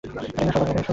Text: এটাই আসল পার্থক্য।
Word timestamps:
এটাই 0.03 0.47
আসল 0.49 0.59
পার্থক্য। 0.59 0.89